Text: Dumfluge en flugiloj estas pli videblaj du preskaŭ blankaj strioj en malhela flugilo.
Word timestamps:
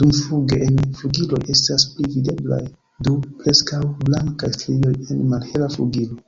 Dumfluge 0.00 0.56
en 0.70 0.78
flugiloj 1.00 1.38
estas 1.54 1.86
pli 1.92 2.10
videblaj 2.16 2.60
du 3.10 3.14
preskaŭ 3.44 3.82
blankaj 4.04 4.54
strioj 4.60 4.94
en 5.18 5.26
malhela 5.32 5.74
flugilo. 5.80 6.22